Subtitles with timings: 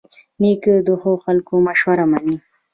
[0.41, 2.37] نیکه د ښو خلکو مشوره منې.